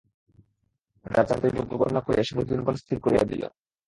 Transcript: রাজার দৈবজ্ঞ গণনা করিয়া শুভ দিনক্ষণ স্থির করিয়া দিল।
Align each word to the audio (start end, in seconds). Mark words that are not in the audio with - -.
রাজার 1.05 1.37
দৈবজ্ঞ 1.41 1.71
গণনা 1.81 2.01
করিয়া 2.05 2.25
শুভ 2.27 2.37
দিনক্ষণ 2.49 2.75
স্থির 2.81 2.97
করিয়া 3.03 3.23
দিল। 3.29 3.41